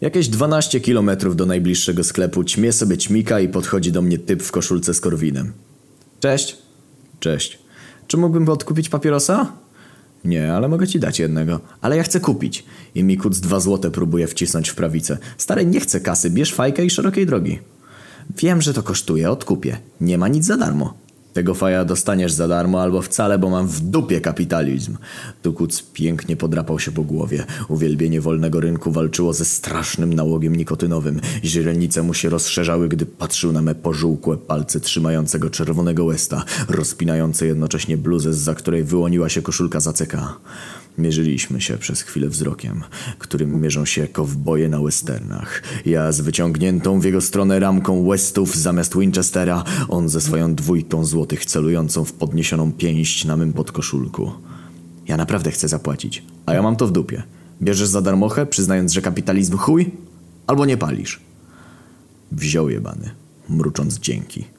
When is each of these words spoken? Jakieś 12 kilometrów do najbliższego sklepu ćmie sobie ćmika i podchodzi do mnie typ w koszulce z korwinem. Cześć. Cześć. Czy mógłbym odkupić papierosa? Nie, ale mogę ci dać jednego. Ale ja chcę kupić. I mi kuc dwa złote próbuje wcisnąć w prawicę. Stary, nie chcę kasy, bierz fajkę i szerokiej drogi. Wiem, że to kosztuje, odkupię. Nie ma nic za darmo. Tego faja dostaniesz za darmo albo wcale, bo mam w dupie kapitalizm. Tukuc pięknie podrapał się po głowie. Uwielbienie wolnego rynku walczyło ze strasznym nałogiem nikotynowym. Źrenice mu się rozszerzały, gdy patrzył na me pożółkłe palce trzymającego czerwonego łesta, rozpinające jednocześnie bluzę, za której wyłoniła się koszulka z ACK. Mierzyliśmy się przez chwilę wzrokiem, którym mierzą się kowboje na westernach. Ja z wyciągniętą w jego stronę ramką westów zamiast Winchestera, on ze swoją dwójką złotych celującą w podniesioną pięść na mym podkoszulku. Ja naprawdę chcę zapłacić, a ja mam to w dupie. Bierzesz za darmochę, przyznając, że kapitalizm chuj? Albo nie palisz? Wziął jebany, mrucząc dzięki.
Jakieś 0.00 0.28
12 0.28 0.80
kilometrów 0.80 1.36
do 1.36 1.46
najbliższego 1.46 2.04
sklepu 2.04 2.44
ćmie 2.44 2.72
sobie 2.72 2.98
ćmika 2.98 3.40
i 3.40 3.48
podchodzi 3.48 3.92
do 3.92 4.02
mnie 4.02 4.18
typ 4.18 4.42
w 4.42 4.52
koszulce 4.52 4.94
z 4.94 5.00
korwinem. 5.00 5.52
Cześć. 6.20 6.56
Cześć. 7.20 7.58
Czy 8.06 8.16
mógłbym 8.16 8.48
odkupić 8.48 8.88
papierosa? 8.88 9.52
Nie, 10.24 10.52
ale 10.52 10.68
mogę 10.68 10.86
ci 10.86 11.00
dać 11.00 11.18
jednego. 11.18 11.60
Ale 11.80 11.96
ja 11.96 12.02
chcę 12.02 12.20
kupić. 12.20 12.64
I 12.94 13.04
mi 13.04 13.16
kuc 13.16 13.40
dwa 13.40 13.60
złote 13.60 13.90
próbuje 13.90 14.26
wcisnąć 14.26 14.68
w 14.68 14.74
prawicę. 14.74 15.18
Stary, 15.38 15.66
nie 15.66 15.80
chcę 15.80 16.00
kasy, 16.00 16.30
bierz 16.30 16.54
fajkę 16.54 16.84
i 16.84 16.90
szerokiej 16.90 17.26
drogi. 17.26 17.58
Wiem, 18.36 18.62
że 18.62 18.74
to 18.74 18.82
kosztuje, 18.82 19.30
odkupię. 19.30 19.78
Nie 20.00 20.18
ma 20.18 20.28
nic 20.28 20.44
za 20.44 20.56
darmo. 20.56 20.94
Tego 21.36 21.54
faja 21.54 21.84
dostaniesz 21.84 22.32
za 22.32 22.48
darmo 22.48 22.82
albo 22.82 23.02
wcale, 23.02 23.38
bo 23.38 23.50
mam 23.50 23.66
w 23.66 23.80
dupie 23.80 24.20
kapitalizm. 24.20 24.96
Tukuc 25.42 25.82
pięknie 25.92 26.36
podrapał 26.36 26.78
się 26.78 26.92
po 26.92 27.02
głowie. 27.02 27.44
Uwielbienie 27.68 28.20
wolnego 28.20 28.60
rynku 28.60 28.92
walczyło 28.92 29.32
ze 29.32 29.44
strasznym 29.44 30.14
nałogiem 30.14 30.56
nikotynowym. 30.56 31.20
Źrenice 31.44 32.02
mu 32.02 32.14
się 32.14 32.28
rozszerzały, 32.28 32.88
gdy 32.88 33.06
patrzył 33.06 33.52
na 33.52 33.62
me 33.62 33.74
pożółkłe 33.74 34.36
palce 34.36 34.80
trzymającego 34.80 35.50
czerwonego 35.50 36.04
łesta, 36.04 36.44
rozpinające 36.68 37.46
jednocześnie 37.46 37.96
bluzę, 37.96 38.34
za 38.34 38.54
której 38.54 38.84
wyłoniła 38.84 39.28
się 39.28 39.42
koszulka 39.42 39.80
z 39.80 39.86
ACK. 39.86 40.16
Mierzyliśmy 40.98 41.60
się 41.60 41.78
przez 41.78 42.02
chwilę 42.02 42.28
wzrokiem, 42.28 42.84
którym 43.18 43.60
mierzą 43.60 43.84
się 43.84 44.08
kowboje 44.08 44.68
na 44.68 44.80
westernach. 44.80 45.62
Ja 45.86 46.12
z 46.12 46.20
wyciągniętą 46.20 47.00
w 47.00 47.04
jego 47.04 47.20
stronę 47.20 47.60
ramką 47.60 48.08
westów 48.08 48.56
zamiast 48.56 48.98
Winchestera, 48.98 49.64
on 49.88 50.08
ze 50.08 50.20
swoją 50.20 50.54
dwójką 50.54 51.04
złotych 51.04 51.46
celującą 51.46 52.04
w 52.04 52.12
podniesioną 52.12 52.72
pięść 52.72 53.24
na 53.24 53.36
mym 53.36 53.52
podkoszulku. 53.52 54.32
Ja 55.08 55.16
naprawdę 55.16 55.50
chcę 55.50 55.68
zapłacić, 55.68 56.22
a 56.46 56.54
ja 56.54 56.62
mam 56.62 56.76
to 56.76 56.86
w 56.86 56.92
dupie. 56.92 57.22
Bierzesz 57.62 57.88
za 57.88 58.02
darmochę, 58.02 58.46
przyznając, 58.46 58.92
że 58.92 59.02
kapitalizm 59.02 59.56
chuj? 59.56 59.90
Albo 60.46 60.66
nie 60.66 60.76
palisz? 60.76 61.20
Wziął 62.32 62.70
jebany, 62.70 63.10
mrucząc 63.48 63.98
dzięki. 63.98 64.55